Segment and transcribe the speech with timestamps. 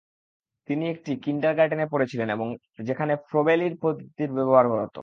[0.67, 2.29] তিনি একটি কিন্ডারগার্টেনে পড়েছিলেন
[2.79, 4.99] যেখানে ফ্রোবেলীয় পদ্ধতি ব্যবহার করা হতো।